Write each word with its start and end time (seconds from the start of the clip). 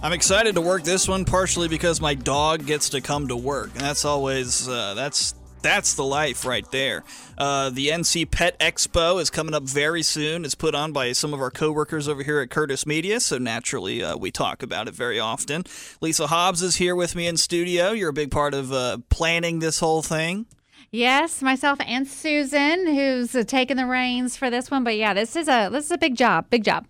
I'm 0.00 0.12
excited 0.12 0.54
to 0.54 0.60
work 0.60 0.84
this 0.84 1.08
one 1.08 1.24
partially 1.24 1.66
because 1.66 2.00
my 2.00 2.14
dog 2.14 2.64
gets 2.64 2.90
to 2.90 3.00
come 3.00 3.26
to 3.26 3.36
work, 3.36 3.72
and 3.72 3.80
that's 3.80 4.04
always 4.04 4.68
uh, 4.68 4.94
that's 4.94 5.34
that's 5.60 5.94
the 5.94 6.04
life 6.04 6.46
right 6.46 6.64
there. 6.70 7.02
Uh, 7.36 7.70
the 7.70 7.88
NC 7.88 8.30
Pet 8.30 8.56
Expo 8.60 9.20
is 9.20 9.28
coming 9.28 9.54
up 9.54 9.64
very 9.64 10.04
soon. 10.04 10.44
It's 10.44 10.54
put 10.54 10.76
on 10.76 10.92
by 10.92 11.10
some 11.10 11.34
of 11.34 11.40
our 11.40 11.50
coworkers 11.50 12.06
over 12.06 12.22
here 12.22 12.38
at 12.38 12.48
Curtis 12.48 12.86
Media, 12.86 13.18
so 13.18 13.38
naturally 13.38 14.00
uh, 14.00 14.16
we 14.16 14.30
talk 14.30 14.62
about 14.62 14.86
it 14.86 14.94
very 14.94 15.18
often. 15.18 15.64
Lisa 16.00 16.28
Hobbs 16.28 16.62
is 16.62 16.76
here 16.76 16.94
with 16.94 17.16
me 17.16 17.26
in 17.26 17.36
studio. 17.36 17.90
You're 17.90 18.10
a 18.10 18.12
big 18.12 18.30
part 18.30 18.54
of 18.54 18.72
uh, 18.72 18.98
planning 19.08 19.58
this 19.58 19.80
whole 19.80 20.02
thing. 20.02 20.46
Yes, 20.92 21.42
myself 21.42 21.80
and 21.84 22.06
Susan, 22.06 22.86
who's 22.86 23.34
uh, 23.34 23.42
taking 23.42 23.76
the 23.76 23.86
reins 23.86 24.36
for 24.36 24.48
this 24.48 24.70
one. 24.70 24.84
But 24.84 24.96
yeah, 24.96 25.12
this 25.12 25.34
is 25.34 25.48
a 25.48 25.70
this 25.72 25.86
is 25.86 25.90
a 25.90 25.98
big 25.98 26.14
job, 26.14 26.50
big 26.50 26.62
job 26.62 26.86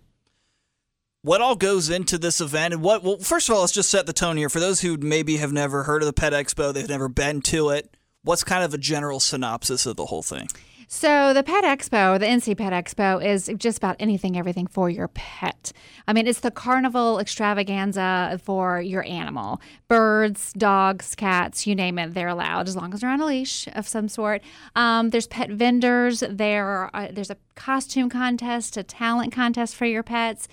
what 1.21 1.41
all 1.41 1.55
goes 1.55 1.89
into 1.89 2.17
this 2.17 2.39
event 2.39 2.73
and 2.73 2.81
what 2.81 3.03
well 3.03 3.17
first 3.17 3.49
of 3.49 3.55
all 3.55 3.61
let's 3.61 3.73
just 3.73 3.89
set 3.89 4.05
the 4.05 4.13
tone 4.13 4.37
here 4.37 4.49
for 4.49 4.59
those 4.59 4.81
who 4.81 4.97
maybe 4.97 5.37
have 5.37 5.51
never 5.51 5.83
heard 5.83 6.01
of 6.01 6.05
the 6.05 6.13
pet 6.13 6.33
expo 6.33 6.73
they've 6.73 6.89
never 6.89 7.09
been 7.09 7.41
to 7.41 7.69
it 7.69 7.95
what's 8.23 8.43
kind 8.43 8.63
of 8.63 8.73
a 8.73 8.77
general 8.77 9.19
synopsis 9.19 9.85
of 9.85 9.95
the 9.95 10.05
whole 10.05 10.23
thing 10.23 10.47
so 10.91 11.35
the 11.35 11.43
Pet 11.43 11.63
Expo, 11.63 12.19
the 12.19 12.25
NC 12.25 12.57
Pet 12.57 12.73
Expo, 12.73 13.23
is 13.23 13.47
just 13.57 13.77
about 13.77 13.95
anything, 13.99 14.35
everything 14.35 14.65
for 14.65 14.89
your 14.89 15.07
pet. 15.09 15.71
I 16.07 16.13
mean, 16.13 16.25
it's 16.25 16.39
the 16.39 16.49
carnival 16.49 17.19
extravaganza 17.19 18.41
for 18.43 18.81
your 18.81 19.05
animal. 19.05 19.61
Birds, 19.87 20.51
dogs, 20.53 21.13
cats, 21.13 21.67
you 21.67 21.75
name 21.75 21.99
it, 21.99 22.15
they're 22.15 22.27
allowed 22.27 22.67
as 22.67 22.75
long 22.75 22.91
as 22.91 23.01
they're 23.01 23.09
on 23.11 23.21
a 23.21 23.25
leash 23.27 23.67
of 23.73 23.87
some 23.87 24.09
sort. 24.09 24.41
Um, 24.75 25.11
there's 25.11 25.27
pet 25.27 25.51
vendors. 25.51 26.23
There, 26.27 26.89
uh, 26.95 27.09
there's 27.11 27.29
a 27.29 27.37
costume 27.53 28.09
contest, 28.09 28.75
a 28.75 28.81
talent 28.81 29.31
contest 29.31 29.75
for 29.75 29.85
your 29.85 30.01
pets. 30.01 30.47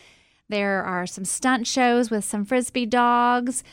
There 0.48 0.82
are 0.82 1.06
some 1.06 1.24
stunt 1.24 1.66
shows 1.66 2.10
with 2.10 2.24
some 2.24 2.45
frisbee 2.45 2.87
dogs. 2.87 3.64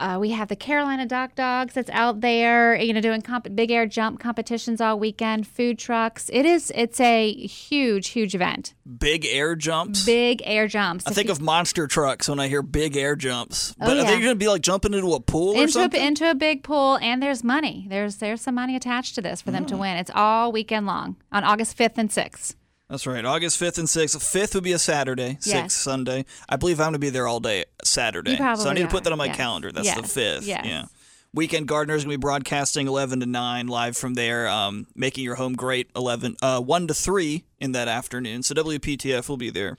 Uh, 0.00 0.16
we 0.18 0.30
have 0.30 0.48
the 0.48 0.56
Carolina 0.56 1.04
Dock 1.04 1.34
Dogs 1.34 1.74
that's 1.74 1.90
out 1.90 2.22
there, 2.22 2.74
you 2.74 2.94
know, 2.94 3.02
doing 3.02 3.20
comp- 3.20 3.54
big 3.54 3.70
air 3.70 3.84
jump 3.84 4.18
competitions 4.18 4.80
all 4.80 4.98
weekend. 4.98 5.46
Food 5.46 5.78
trucks. 5.78 6.30
It 6.32 6.46
is. 6.46 6.72
It's 6.74 6.98
a 7.00 7.30
huge, 7.34 8.08
huge 8.08 8.34
event. 8.34 8.72
Big 8.98 9.26
air 9.26 9.54
jumps. 9.54 10.06
Big 10.06 10.40
air 10.46 10.66
jumps. 10.66 11.06
I 11.06 11.10
if 11.10 11.16
think 11.16 11.26
you, 11.26 11.32
of 11.32 11.42
monster 11.42 11.86
trucks 11.86 12.30
when 12.30 12.40
I 12.40 12.48
hear 12.48 12.62
big 12.62 12.96
air 12.96 13.14
jumps. 13.14 13.72
Oh, 13.72 13.84
but 13.84 13.90
oh, 13.90 13.94
yeah. 13.94 14.02
are 14.02 14.06
they 14.06 14.20
going 14.20 14.32
to 14.32 14.36
be 14.36 14.48
like 14.48 14.62
jumping 14.62 14.94
into 14.94 15.12
a 15.12 15.20
pool 15.20 15.52
into 15.52 15.64
or 15.64 15.68
something? 15.68 16.00
A, 16.00 16.06
into 16.06 16.30
a 16.30 16.34
big 16.34 16.62
pool, 16.62 16.96
and 17.02 17.22
there's 17.22 17.44
money. 17.44 17.86
There's 17.90 18.16
there's 18.16 18.40
some 18.40 18.54
money 18.54 18.76
attached 18.76 19.16
to 19.16 19.20
this 19.20 19.42
for 19.42 19.50
them 19.50 19.66
to 19.66 19.74
hmm. 19.74 19.82
win. 19.82 19.96
It's 19.98 20.10
all 20.14 20.50
weekend 20.50 20.86
long 20.86 21.16
on 21.30 21.44
August 21.44 21.76
5th 21.76 21.98
and 21.98 22.08
6th. 22.08 22.54
That's 22.90 23.06
right. 23.06 23.24
August 23.24 23.60
5th 23.60 23.78
and 23.78 23.86
6th. 23.86 24.16
5th 24.16 24.54
would 24.56 24.64
be 24.64 24.72
a 24.72 24.78
Saturday, 24.78 25.38
6th 25.40 25.46
yes. 25.46 25.72
Sunday. 25.74 26.24
I 26.48 26.56
believe 26.56 26.80
I'm 26.80 26.86
going 26.86 26.94
to 26.94 26.98
be 26.98 27.10
there 27.10 27.28
all 27.28 27.38
day 27.38 27.66
Saturday. 27.84 28.36
so 28.36 28.68
I 28.68 28.74
need 28.74 28.82
to 28.82 28.88
put 28.88 29.04
that 29.04 29.12
on 29.12 29.18
my 29.18 29.26
yes. 29.26 29.36
calendar. 29.36 29.70
That's 29.70 29.86
yes. 29.86 29.96
the 30.12 30.20
5th. 30.20 30.46
Yes. 30.46 30.66
Yeah. 30.66 30.84
Weekend 31.32 31.68
Gardener 31.68 31.94
is 31.94 32.02
going 32.02 32.14
to 32.14 32.18
be 32.18 32.20
broadcasting 32.20 32.88
11 32.88 33.20
to 33.20 33.26
9 33.26 33.68
live 33.68 33.96
from 33.96 34.14
there, 34.14 34.48
um, 34.48 34.88
making 34.96 35.22
your 35.22 35.36
home 35.36 35.52
great 35.52 35.88
11, 35.94 36.36
uh, 36.42 36.60
1 36.60 36.88
to 36.88 36.94
3 36.94 37.44
in 37.60 37.70
that 37.72 37.86
afternoon. 37.86 38.42
So 38.42 38.56
WPTF 38.56 39.28
will 39.28 39.36
be 39.36 39.50
there 39.50 39.78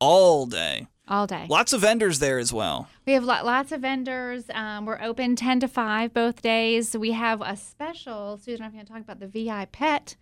all 0.00 0.46
day. 0.46 0.86
All 1.06 1.26
day. 1.26 1.44
Lots 1.50 1.74
of 1.74 1.82
vendors 1.82 2.18
there 2.18 2.38
as 2.38 2.50
well. 2.50 2.88
We 3.06 3.12
have 3.12 3.24
lots 3.24 3.72
of 3.72 3.82
vendors. 3.82 4.44
Um, 4.54 4.86
we're 4.86 5.00
open 5.02 5.36
10 5.36 5.60
to 5.60 5.68
5 5.68 6.14
both 6.14 6.40
days. 6.40 6.96
We 6.96 7.12
have 7.12 7.42
a 7.42 7.56
special, 7.56 8.38
Susan, 8.38 8.64
I'm 8.64 8.72
going 8.72 8.86
to 8.86 8.90
talk 8.90 9.02
about 9.02 9.20
the 9.20 9.28
VI 9.28 9.66
Pet 9.66 10.16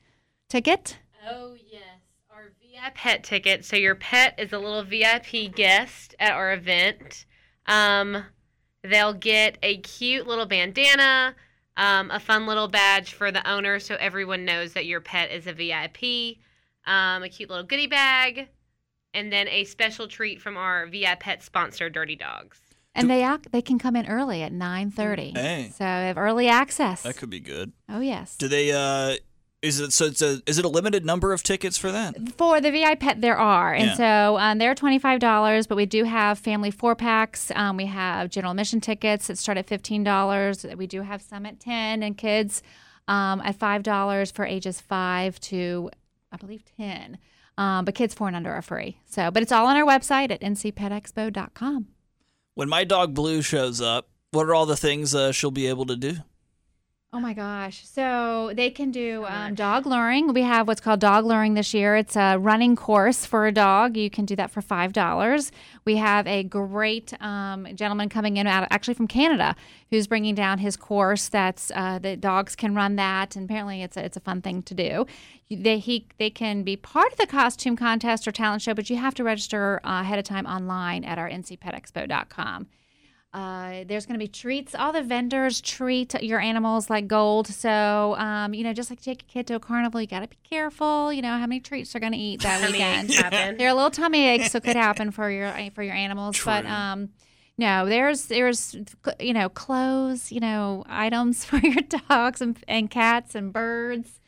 ticket. 0.48 0.98
Oh, 1.28 1.54
yes. 1.70 1.82
VIP 2.86 2.94
pet 2.94 3.24
ticket. 3.24 3.64
So 3.64 3.76
your 3.76 3.94
pet 3.94 4.34
is 4.38 4.52
a 4.52 4.58
little 4.58 4.82
VIP 4.82 5.54
guest 5.54 6.14
at 6.18 6.32
our 6.32 6.52
event. 6.52 7.26
Um, 7.66 8.24
they'll 8.82 9.12
get 9.12 9.58
a 9.62 9.78
cute 9.78 10.26
little 10.26 10.46
bandana, 10.46 11.34
um, 11.76 12.10
a 12.10 12.20
fun 12.20 12.46
little 12.46 12.68
badge 12.68 13.12
for 13.12 13.30
the 13.30 13.48
owner 13.48 13.78
so 13.78 13.96
everyone 13.98 14.44
knows 14.44 14.72
that 14.74 14.86
your 14.86 15.00
pet 15.00 15.30
is 15.30 15.46
a 15.46 15.52
VIP, 15.52 16.38
um, 16.86 17.22
a 17.22 17.28
cute 17.28 17.50
little 17.50 17.64
goodie 17.64 17.86
bag, 17.86 18.48
and 19.14 19.32
then 19.32 19.48
a 19.48 19.64
special 19.64 20.06
treat 20.06 20.40
from 20.40 20.56
our 20.56 20.86
VIP 20.86 21.20
pet 21.20 21.42
sponsor, 21.42 21.90
Dirty 21.90 22.16
Dogs. 22.16 22.60
And 22.94 23.10
they 23.10 23.28
they 23.50 23.60
can 23.60 23.78
come 23.78 23.94
in 23.94 24.06
early 24.06 24.42
at 24.42 24.52
nine 24.52 24.90
thirty. 24.90 25.32
Hey. 25.34 25.70
So 25.70 25.84
they 25.84 26.06
have 26.06 26.16
early 26.16 26.48
access. 26.48 27.02
That 27.02 27.18
could 27.18 27.28
be 27.28 27.40
good. 27.40 27.72
Oh 27.90 28.00
yes. 28.00 28.36
Do 28.36 28.48
they 28.48 28.72
uh 28.72 29.16
is 29.66 29.80
it 29.80 29.92
so? 29.92 30.06
It's 30.06 30.22
a 30.22 30.40
is 30.46 30.58
it 30.58 30.64
a 30.64 30.68
limited 30.68 31.04
number 31.04 31.32
of 31.32 31.42
tickets 31.42 31.76
for 31.76 31.90
that? 31.90 32.16
For 32.36 32.60
the 32.60 32.70
VI 32.70 32.94
Pet, 32.94 33.20
there 33.20 33.36
are, 33.36 33.74
and 33.74 33.86
yeah. 33.86 33.94
so 33.94 34.38
um, 34.38 34.58
they're 34.58 34.74
twenty 34.74 34.98
five 34.98 35.20
dollars. 35.20 35.66
But 35.66 35.76
we 35.76 35.86
do 35.86 36.04
have 36.04 36.38
family 36.38 36.70
four 36.70 36.94
packs. 36.94 37.50
Um, 37.54 37.76
we 37.76 37.86
have 37.86 38.30
general 38.30 38.52
admission 38.52 38.80
tickets 38.80 39.26
that 39.26 39.38
start 39.38 39.58
at 39.58 39.66
fifteen 39.66 40.04
dollars. 40.04 40.64
We 40.76 40.86
do 40.86 41.02
have 41.02 41.20
some 41.20 41.46
at 41.46 41.60
ten, 41.60 42.02
and 42.02 42.16
kids 42.16 42.62
um, 43.08 43.40
at 43.42 43.56
five 43.56 43.82
dollars 43.82 44.30
for 44.30 44.44
ages 44.44 44.80
five 44.80 45.40
to 45.40 45.90
I 46.32 46.36
believe 46.36 46.64
ten. 46.76 47.18
Um, 47.58 47.84
but 47.84 47.94
kids 47.94 48.14
four 48.14 48.28
and 48.28 48.36
under 48.36 48.52
are 48.52 48.62
free. 48.62 49.00
So, 49.06 49.30
but 49.30 49.42
it's 49.42 49.52
all 49.52 49.66
on 49.66 49.76
our 49.76 49.84
website 49.84 50.30
at 50.30 50.40
ncpetexpo.com. 50.42 51.88
When 52.54 52.68
my 52.68 52.84
dog 52.84 53.14
Blue 53.14 53.42
shows 53.42 53.80
up, 53.80 54.08
what 54.30 54.46
are 54.46 54.54
all 54.54 54.66
the 54.66 54.76
things 54.76 55.14
uh, 55.14 55.32
she'll 55.32 55.50
be 55.50 55.66
able 55.66 55.86
to 55.86 55.96
do? 55.96 56.16
Oh 57.12 57.20
my 57.20 57.32
gosh. 57.32 57.86
So 57.86 58.52
they 58.54 58.68
can 58.68 58.90
do 58.90 59.24
um, 59.26 59.54
dog 59.54 59.86
luring. 59.86 60.34
We 60.34 60.42
have 60.42 60.66
what's 60.68 60.80
called 60.80 61.00
dog 61.00 61.24
luring 61.24 61.54
this 61.54 61.72
year. 61.72 61.96
It's 61.96 62.16
a 62.16 62.36
running 62.36 62.74
course 62.76 63.24
for 63.24 63.46
a 63.46 63.52
dog. 63.52 63.96
You 63.96 64.10
can 64.10 64.26
do 64.26 64.34
that 64.36 64.50
for 64.50 64.60
$5. 64.60 65.50
We 65.84 65.96
have 65.96 66.26
a 66.26 66.42
great 66.42 67.18
um, 67.22 67.68
gentleman 67.74 68.08
coming 68.08 68.36
in 68.36 68.46
out 68.46 68.66
actually 68.70 68.94
from 68.94 69.06
Canada 69.06 69.54
who's 69.88 70.06
bringing 70.08 70.34
down 70.34 70.58
his 70.58 70.76
course 70.76 71.28
that's 71.28 71.70
uh, 71.74 72.00
the 72.00 72.16
dogs 72.16 72.56
can 72.56 72.74
run 72.74 72.96
that. 72.96 73.36
And 73.36 73.48
apparently 73.48 73.82
it's 73.82 73.96
a, 73.96 74.04
it's 74.04 74.16
a 74.16 74.20
fun 74.20 74.42
thing 74.42 74.62
to 74.64 74.74
do. 74.74 75.06
They, 75.48 75.78
he, 75.78 76.06
they 76.18 76.28
can 76.28 76.64
be 76.64 76.76
part 76.76 77.12
of 77.12 77.18
the 77.18 77.26
costume 77.26 77.76
contest 77.76 78.26
or 78.26 78.32
talent 78.32 78.62
show, 78.62 78.74
but 78.74 78.90
you 78.90 78.96
have 78.96 79.14
to 79.14 79.24
register 79.24 79.80
uh, 79.84 80.00
ahead 80.02 80.18
of 80.18 80.24
time 80.24 80.44
online 80.44 81.04
at 81.04 81.18
our 81.18 81.30
ncpetexpo.com. 81.30 82.66
Uh, 83.36 83.84
there's 83.86 84.06
going 84.06 84.18
to 84.18 84.24
be 84.24 84.28
treats. 84.28 84.74
All 84.74 84.92
the 84.92 85.02
vendors 85.02 85.60
treat 85.60 86.14
your 86.22 86.40
animals 86.40 86.88
like 86.88 87.06
gold. 87.06 87.46
So, 87.48 88.14
um, 88.16 88.54
you 88.54 88.64
know, 88.64 88.72
just 88.72 88.88
like 88.88 89.02
take 89.02 89.20
a 89.20 89.24
kid 89.26 89.46
to 89.48 89.56
a 89.56 89.60
carnival, 89.60 90.00
you 90.00 90.06
got 90.06 90.20
to 90.20 90.26
be 90.26 90.38
careful. 90.48 91.12
You 91.12 91.20
know 91.20 91.36
how 91.36 91.46
many 91.46 91.60
treats 91.60 91.92
they're 91.92 92.00
going 92.00 92.14
to 92.14 92.18
eat 92.18 92.40
that 92.40 92.62
weekend. 92.62 93.10
They're 93.58 93.68
a 93.68 93.74
little 93.74 93.90
tummy 93.90 94.26
aches, 94.26 94.52
so 94.52 94.60
could 94.60 94.74
happen 94.74 95.10
for 95.12 95.30
your 95.30 95.52
for 95.74 95.82
your 95.82 95.94
animals. 95.94 96.36
True. 96.36 96.50
But 96.50 96.64
um, 96.64 97.10
no, 97.58 97.84
there's 97.84 98.24
there's 98.24 98.74
you 99.20 99.34
know 99.34 99.50
clothes, 99.50 100.32
you 100.32 100.40
know 100.40 100.82
items 100.88 101.44
for 101.44 101.58
your 101.58 101.82
dogs 102.08 102.40
and, 102.40 102.56
and 102.66 102.90
cats 102.90 103.34
and 103.34 103.52
birds. 103.52 104.18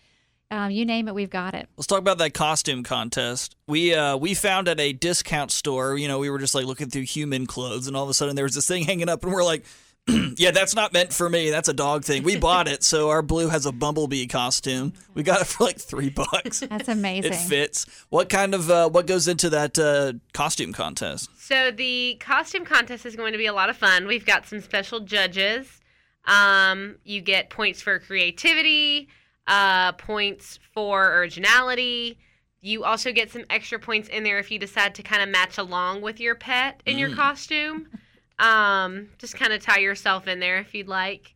Um, 0.50 0.70
you 0.70 0.86
name 0.86 1.08
it, 1.08 1.14
we've 1.14 1.28
got 1.28 1.54
it. 1.54 1.68
Let's 1.76 1.86
talk 1.86 1.98
about 1.98 2.18
that 2.18 2.32
costume 2.32 2.82
contest. 2.82 3.54
We 3.66 3.94
uh, 3.94 4.16
we 4.16 4.32
found 4.32 4.66
at 4.68 4.80
a 4.80 4.92
discount 4.94 5.50
store. 5.50 5.98
You 5.98 6.08
know, 6.08 6.18
we 6.18 6.30
were 6.30 6.38
just 6.38 6.54
like 6.54 6.64
looking 6.64 6.88
through 6.88 7.02
human 7.02 7.46
clothes, 7.46 7.86
and 7.86 7.94
all 7.96 8.04
of 8.04 8.08
a 8.08 8.14
sudden 8.14 8.34
there 8.34 8.44
was 8.44 8.54
this 8.54 8.66
thing 8.66 8.84
hanging 8.84 9.10
up, 9.10 9.22
and 9.24 9.32
we're 9.32 9.44
like, 9.44 9.66
"Yeah, 10.08 10.50
that's 10.50 10.74
not 10.74 10.94
meant 10.94 11.12
for 11.12 11.28
me. 11.28 11.50
That's 11.50 11.68
a 11.68 11.74
dog 11.74 12.04
thing." 12.04 12.22
We 12.22 12.38
bought 12.38 12.66
it, 12.66 12.82
so 12.82 13.10
our 13.10 13.20
blue 13.20 13.48
has 13.48 13.66
a 13.66 13.72
bumblebee 13.72 14.26
costume. 14.26 14.94
We 15.12 15.22
got 15.22 15.42
it 15.42 15.46
for 15.48 15.64
like 15.64 15.78
three 15.78 16.08
bucks. 16.08 16.60
That's 16.70 16.88
amazing. 16.88 17.34
It 17.34 17.36
fits. 17.36 17.84
What 18.08 18.30
kind 18.30 18.54
of 18.54 18.70
uh, 18.70 18.88
what 18.88 19.06
goes 19.06 19.28
into 19.28 19.50
that 19.50 19.78
uh, 19.78 20.14
costume 20.32 20.72
contest? 20.72 21.28
So 21.38 21.70
the 21.70 22.16
costume 22.20 22.64
contest 22.64 23.04
is 23.04 23.16
going 23.16 23.32
to 23.32 23.38
be 23.38 23.46
a 23.46 23.52
lot 23.52 23.68
of 23.68 23.76
fun. 23.76 24.06
We've 24.06 24.24
got 24.24 24.46
some 24.46 24.62
special 24.62 25.00
judges. 25.00 25.78
Um, 26.24 26.96
you 27.04 27.20
get 27.20 27.50
points 27.50 27.82
for 27.82 27.98
creativity 27.98 29.08
uh, 29.48 29.92
points 29.92 30.60
for 30.72 31.18
originality. 31.18 32.18
You 32.60 32.84
also 32.84 33.12
get 33.12 33.30
some 33.30 33.44
extra 33.50 33.78
points 33.78 34.08
in 34.08 34.22
there 34.22 34.38
if 34.38 34.50
you 34.50 34.58
decide 34.58 34.94
to 34.96 35.02
kind 35.02 35.22
of 35.22 35.28
match 35.28 35.58
along 35.58 36.02
with 36.02 36.20
your 36.20 36.34
pet 36.34 36.82
in 36.86 36.96
mm. 36.96 37.00
your 37.00 37.14
costume. 37.14 37.88
Um, 38.40 39.08
just 39.18 39.34
kind 39.34 39.52
of 39.52 39.60
tie 39.60 39.80
yourself 39.80 40.28
in 40.28 40.38
there 40.38 40.58
if 40.58 40.72
you'd 40.72 40.86
like. 40.86 41.34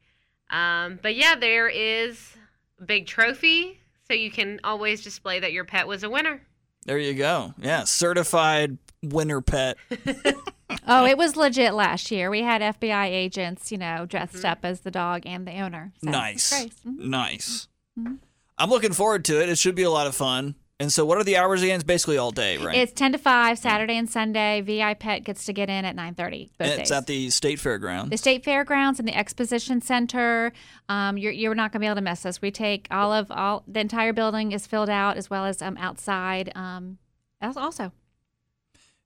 Um, 0.50 1.00
but 1.02 1.16
yeah, 1.16 1.34
there 1.34 1.68
is 1.68 2.36
a 2.80 2.84
big 2.84 3.08
trophy, 3.08 3.80
so 4.06 4.14
you 4.14 4.30
can 4.30 4.60
always 4.62 5.02
display 5.02 5.40
that 5.40 5.52
your 5.52 5.64
pet 5.64 5.88
was 5.88 6.04
a 6.04 6.08
winner. 6.08 6.42
There 6.84 6.98
you 6.98 7.14
go. 7.14 7.54
Yeah, 7.58 7.82
certified 7.82 8.78
winner 9.02 9.40
pet. 9.40 9.78
oh, 10.86 11.04
it 11.04 11.18
was 11.18 11.36
legit 11.36 11.74
last 11.74 12.12
year. 12.12 12.30
We 12.30 12.42
had 12.42 12.62
FBI 12.62 13.06
agents, 13.06 13.72
you 13.72 13.78
know, 13.78 14.06
dressed 14.06 14.36
mm-hmm. 14.36 14.46
up 14.46 14.58
as 14.62 14.82
the 14.82 14.92
dog 14.92 15.22
and 15.26 15.44
the 15.44 15.58
owner. 15.58 15.92
So 16.04 16.10
nice. 16.10 16.52
Mm-hmm. 16.52 17.10
Nice. 17.10 17.66
Mm-hmm. 17.98 18.14
I'm 18.58 18.70
looking 18.70 18.92
forward 18.92 19.24
to 19.26 19.42
it. 19.42 19.48
It 19.48 19.58
should 19.58 19.74
be 19.74 19.82
a 19.82 19.90
lot 19.90 20.06
of 20.06 20.14
fun. 20.14 20.54
And 20.82 20.92
so, 20.92 21.04
what 21.04 21.16
are 21.16 21.22
the 21.22 21.36
hours 21.36 21.62
again? 21.62 21.76
It's 21.76 21.84
basically 21.84 22.18
all 22.18 22.32
day, 22.32 22.58
right? 22.58 22.76
It's 22.76 22.92
ten 22.92 23.12
to 23.12 23.18
five, 23.18 23.56
Saturday 23.56 23.96
and 23.96 24.10
Sunday. 24.10 24.62
VI 24.62 24.94
Pet 24.94 25.22
gets 25.22 25.44
to 25.44 25.52
get 25.52 25.70
in 25.70 25.84
at 25.84 25.94
nine 25.94 26.14
thirty. 26.14 26.50
It's 26.58 26.76
days. 26.76 26.90
at 26.90 27.06
the 27.06 27.30
State 27.30 27.60
Fairgrounds. 27.60 28.10
The 28.10 28.16
State 28.16 28.42
Fairgrounds 28.42 28.98
and 28.98 29.06
the 29.06 29.16
Exposition 29.16 29.80
Center. 29.80 30.52
Um, 30.88 31.18
you're 31.18 31.30
you're 31.30 31.54
not 31.54 31.70
gonna 31.70 31.82
be 31.82 31.86
able 31.86 31.94
to 31.96 32.02
miss 32.02 32.26
us. 32.26 32.42
We 32.42 32.50
take 32.50 32.88
all 32.90 33.12
of 33.12 33.30
all 33.30 33.62
the 33.68 33.78
entire 33.78 34.12
building 34.12 34.50
is 34.50 34.66
filled 34.66 34.90
out 34.90 35.16
as 35.16 35.30
well 35.30 35.44
as 35.44 35.62
um, 35.62 35.76
outside. 35.76 36.50
Um, 36.56 36.98
also. 37.40 37.92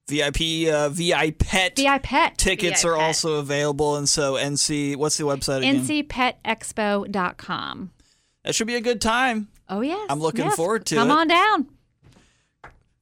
VIP 0.08 0.72
uh, 0.72 0.88
VI 0.88 1.32
Pet 1.32 1.76
VI 1.76 1.98
Pet. 1.98 2.38
tickets 2.38 2.84
VI 2.84 2.88
are 2.88 2.96
Pet. 2.96 3.04
also 3.04 3.34
available, 3.34 3.96
and 3.96 4.08
so 4.08 4.32
NC. 4.34 4.96
What's 4.96 5.18
the 5.18 5.24
website 5.24 5.58
again? 5.58 5.84
NCPetExpo.com. 5.84 7.90
That 8.46 8.54
should 8.54 8.68
be 8.68 8.76
a 8.76 8.80
good 8.80 9.00
time. 9.00 9.48
Oh 9.68 9.80
yes. 9.80 10.06
I'm 10.08 10.20
looking 10.20 10.44
yes. 10.44 10.54
forward 10.54 10.86
to 10.86 10.94
Come 10.94 11.08
it. 11.08 11.10
Come 11.10 11.18
on 11.18 11.26
down. 11.28 11.66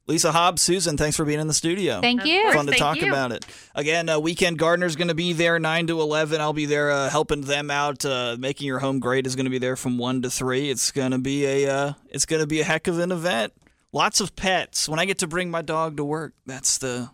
Lisa 0.07 0.33
Hobbs, 0.33 0.63
Susan, 0.63 0.97
thanks 0.97 1.17
for 1.17 1.25
being 1.25 1.41
in 1.41 1.49
the 1.49 1.55
studio. 1.55 2.01
Thank 2.01 2.25
you. 2.25 2.43
course. 2.43 2.55
Fun 2.55 2.67
to 2.67 2.73
Thank 2.73 2.83
talk 2.83 2.97
you. 2.97 3.09
about 3.09 3.33
it. 3.33 3.47
Again, 3.75 4.09
uh, 4.09 4.19
Weekend 4.19 4.59
Gardener's 4.59 4.97
going 4.97 5.09
to 5.09 5.15
be 5.15 5.33
there 5.33 5.59
9 5.59 5.87
to 5.87 6.01
11. 6.01 6.43
I'll 6.43 6.53
be 6.53 6.67
there 6.67 6.91
uh, 6.91 7.09
helping 7.09 7.43
them 7.43 7.71
out. 7.71 8.05
Uh, 8.05 8.37
Making 8.39 8.67
Your 8.67 8.81
Home 8.81 9.01
Great 9.01 9.27
is 9.27 9.35
going 9.35 9.45
to 9.45 9.51
be 9.51 9.59
there 9.59 9.77
from 9.77 9.97
1 9.97 10.23
to 10.23 10.31
3. 10.31 10.71
It's 10.71 10.91
going 10.91 11.13
to 11.13 11.19
be 11.19 11.47
a 11.47 11.71
uh, 11.71 11.93
it's 12.09 12.27
going 12.27 12.41
to 12.41 12.47
be 12.47 12.61
a 12.61 12.65
heck 12.65 12.87
of 12.87 12.99
an 12.99 13.13
event. 13.13 13.55
Lots 13.93 14.21
of 14.21 14.37
pets. 14.37 14.89
When 14.89 14.99
I 14.99 15.05
get 15.07 15.19
to 15.19 15.27
bring 15.27 15.51
my 15.51 15.63
dog 15.63 15.97
to 15.99 16.05
work, 16.05 16.35
that's 16.45 16.79
the 16.79 17.11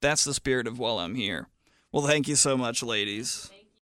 that's 0.00 0.24
the 0.24 0.34
spirit 0.34 0.66
of 0.66 0.78
while 0.78 0.98
I'm 0.98 1.14
here. 1.14 1.48
Well, 1.92 2.06
thank 2.06 2.26
you 2.28 2.36
so 2.36 2.56
much, 2.56 2.82
ladies. 2.82 3.50